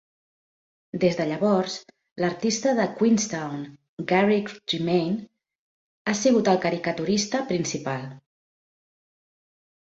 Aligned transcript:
Des 1.01 1.17
de 1.17 1.25
llavors, 1.31 1.73
l'artista 2.23 2.73
de 2.79 2.85
Queenstown, 3.01 3.59
Garrick 4.13 4.55
Tremain, 4.73 5.13
ha 6.07 6.17
sigut 6.23 6.51
el 6.55 6.59
caricaturista 6.65 7.45
principal. 7.53 8.09